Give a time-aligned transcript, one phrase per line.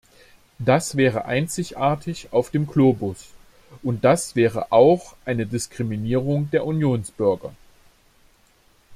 [0.57, 3.27] Das wäre einzigartig auf dem Globus,
[3.83, 7.53] und das wäre auch eine Diskriminierung der Unionsbürger.